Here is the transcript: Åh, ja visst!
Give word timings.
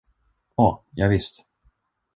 Åh, 0.55 0.83
ja 0.91 1.07
visst! 1.07 1.45